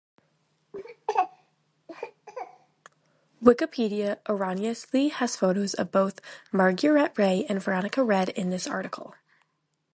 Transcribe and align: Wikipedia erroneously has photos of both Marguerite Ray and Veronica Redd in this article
Wikipedia 3.43 4.17
erroneously 4.27 5.09
has 5.09 5.35
photos 5.35 5.75
of 5.75 5.91
both 5.91 6.19
Marguerite 6.51 7.15
Ray 7.19 7.45
and 7.47 7.61
Veronica 7.61 8.03
Redd 8.03 8.29
in 8.29 8.49
this 8.49 8.65
article 8.65 9.13